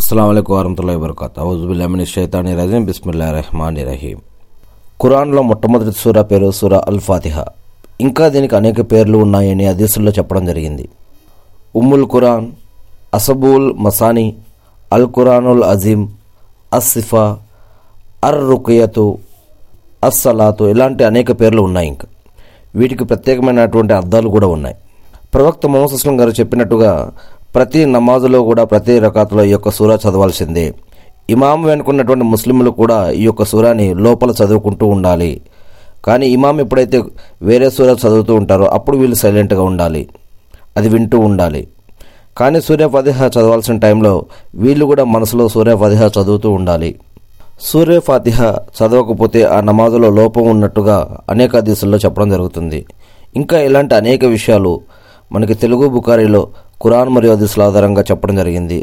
[0.00, 1.40] అస్సలం వరహతుల్లా వబర్కాత్.
[1.40, 2.84] ఔజుబుల్లామిని షైతాని రజీం.
[2.84, 4.18] బిస్మిల్లా రెహమాన్ రహీం.
[5.02, 7.44] ఖురాన్లో మొట్టమొదటి సూర పేరు సూర అల్ ఫాతిహా
[8.00, 10.88] ఇంకా దీనికి అనేక పేర్లు ఉన్నాయని హదీసుల్లో చెప్పడం జరిగింది.
[11.76, 12.46] ఉమ్ముల్ ఖురాన్
[13.14, 14.36] అసబుల్ మసాని
[14.92, 16.08] అల్ ఖురానుల్ అజీం
[16.74, 17.38] అస్సిఫా
[18.24, 19.18] అర్ రుకయతు
[20.04, 22.08] అస్సలాతు ఇలాంటి అనేక పేర్లు ఉన్నాయి ఇంకా.
[22.76, 24.76] వీటికి ప్రత్యేకమైనటువంటి అర్థాలు కూడా ఉన్నాయి.
[25.34, 27.12] ప్రవక్త మొహమ్మద్ గారు చెప్పినట్టుగా
[27.54, 30.74] ప్రతి నమాజులో కూడా ప్రతి రకాతులో ఈ యొక్క సూరా చదవాల్సిందే.
[31.30, 35.40] ఇమాం వెనుకున్నటువంటి ముస్లింలు కూడా ఈ యొక్క సూరాని లోపల చదువుకుంటూ ఉండాలి.
[36.04, 37.02] కానీ ఇమాం ఎప్పుడైతే
[37.42, 40.08] వేరే సూర చదువుతూ ఉంటారో అప్పుడు వీళ్ళు సైలెంట్గా ఉండాలి.
[40.76, 41.68] అది వింటూ ఉండాలి.
[42.38, 44.24] కానీ సూర్య ఫతిహ చదవాల్సిన టైంలో
[44.54, 46.94] వీళ్ళు కూడా మనసులో సూర్య ఫతిహ చదువుతూ ఉండాలి.
[47.60, 52.86] సూర్య ఫాతిహ చదవకపోతే ఆ నమాజులో లోపం ఉన్నట్టుగా అనేక దిశల్లో చెప్పడం జరుగుతుంది.
[53.36, 54.80] ఇంకా ఇలాంటి అనేక విషయాలు
[55.32, 56.48] మనకి తెలుగు బుకారిలో
[56.82, 58.78] ఖురాన్ మరియు హదీసుల ఆధారంగా చెప్పడం జరిగింది.